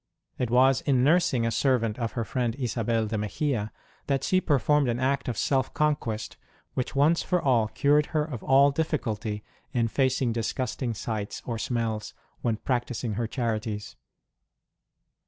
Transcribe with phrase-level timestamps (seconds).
[0.39, 3.71] It was in nursing a servant of her friend Isabel de Mexia
[4.07, 6.37] that she performed an act of self conquest
[6.73, 9.43] which once for all cured her of all difficulty
[9.73, 13.95] in facing disgusting sights or smells when practising her charities.